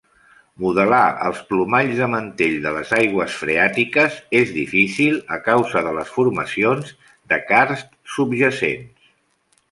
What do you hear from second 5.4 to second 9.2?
causa de les formacions de carst subjacents.